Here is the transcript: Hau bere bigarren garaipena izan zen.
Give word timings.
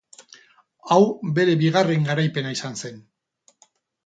Hau 0.95 0.97
bere 1.39 1.55
bigarren 1.65 2.09
garaipena 2.09 2.55
izan 2.57 2.81
zen. 2.83 2.99